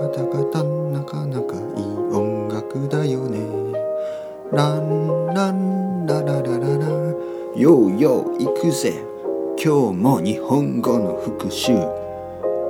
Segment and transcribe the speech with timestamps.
[0.00, 3.38] カタカタなかなかいい音楽だよね。
[4.50, 6.86] ランランラララララ。
[7.54, 8.94] ようよう行くぜ。
[9.62, 11.74] 今日も日本語の復習。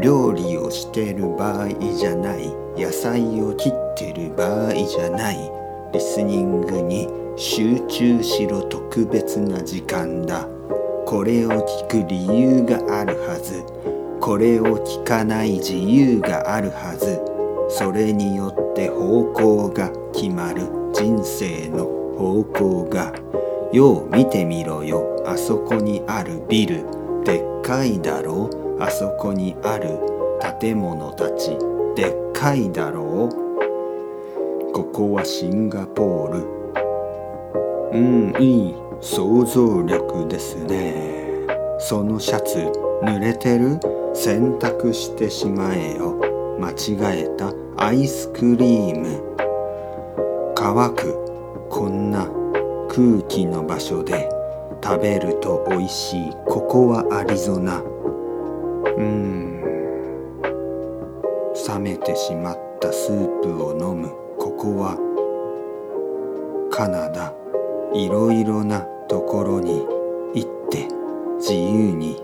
[0.00, 2.52] 料理をしてる場合じゃない。
[2.76, 5.38] 野菜を切ってる場合じゃない。
[5.92, 8.62] リスニングに集中しろ。
[8.62, 10.48] 特別な時間だ。
[11.06, 13.01] これを聞く理由がある。
[14.32, 17.20] これを聞かない自由があるはず。
[17.68, 20.62] それによって方向が決まる
[20.94, 21.84] 人生の
[22.16, 23.12] 方向が。
[23.74, 25.22] よう見てみろよ。
[25.26, 26.82] あそこにあるビル。
[27.24, 28.82] でっかいだろう。
[28.82, 29.98] あそこにある
[30.60, 31.50] 建物たち。
[31.94, 34.72] でっかいだろう。
[34.72, 37.98] ここはシンガポール。
[37.98, 41.21] うんいい想像力ですね。
[41.84, 42.58] そのシャツ
[43.02, 43.80] 濡れてる
[44.14, 46.16] 洗濯してしまえよ。
[46.60, 49.20] 間違えたアイスクリーム。
[50.54, 52.30] 乾くこんな
[52.88, 54.28] 空気の場所で
[54.80, 56.30] 食べると美味しい。
[56.46, 57.82] ここはアリゾナ。
[58.96, 59.60] うん。
[61.66, 64.08] 冷めてしまったスープを飲む。
[64.38, 64.96] ここは
[66.70, 67.34] カナダ。
[67.92, 69.84] いろいろなところに
[70.34, 71.01] 行って
[71.42, 72.22] 自由に。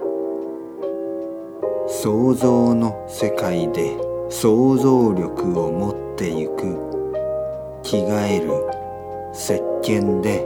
[1.88, 3.97] 想像の世界で
[4.30, 6.78] 想像力を持ってゆく。
[7.83, 8.52] 着替える
[9.33, 10.44] 石鹸で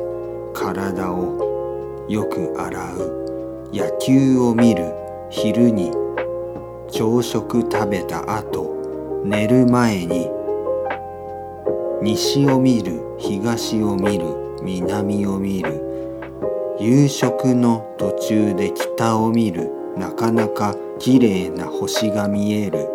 [0.54, 3.70] 体をよく洗う。
[3.74, 4.90] 野球を見る
[5.28, 5.90] 昼に。
[6.90, 10.30] 朝食食べた後寝る前に。
[12.00, 14.24] 西を見る東を見る
[14.62, 15.91] 南を見る。
[16.78, 22.88] 夕食の途中で北を見るなかなか綺麗な星が見える。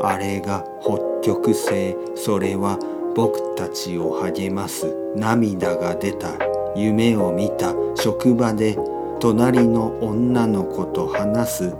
[0.00, 2.78] あれが北極星それは
[3.14, 6.38] 僕たちを励ます涙が出た。
[6.76, 8.78] 夢を見た職場で
[9.20, 11.74] 隣の女の子と話す。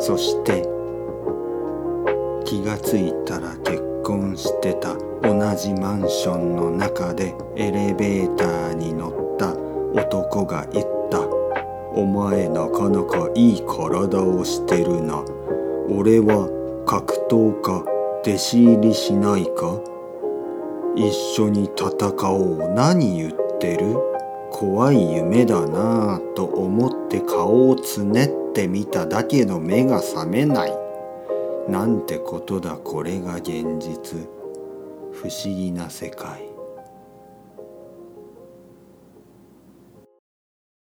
[0.00, 0.62] そして
[2.44, 8.57] 気がついたら結婚してた同じマンションの中でエレベーター
[14.06, 15.24] 体をしてるな。
[15.90, 16.48] 俺は
[16.86, 17.84] 格闘家
[18.22, 19.80] 弟子入りしないか？
[20.94, 22.68] 一緒に戦おう。
[22.74, 23.96] 何言ってる？
[24.52, 30.72] 怖い夢だなぁと思って顔をつねってみただけど目が覚めない。
[31.68, 34.28] なんてことだこれが現実。
[35.12, 36.42] 不思議な世界。